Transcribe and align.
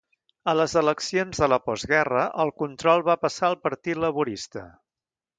A 0.51 0.53
les 0.59 0.71
eleccions 0.79 1.41
de 1.43 1.49
la 1.51 1.59
postguerra 1.65 2.23
el 2.43 2.51
control 2.61 3.03
va 3.09 3.17
passar 3.25 3.47
al 3.51 3.57
Partit 3.67 4.01
Laborista. 4.05 4.65